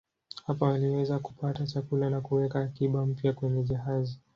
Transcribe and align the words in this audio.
Hapa 0.47 0.65
waliweza 0.65 1.19
kupata 1.19 1.65
chakula 1.67 2.09
na 2.09 2.21
kuweka 2.21 2.59
akiba 2.59 3.05
mpya 3.05 3.33
kwenye 3.33 3.63
jahazi. 3.63 4.19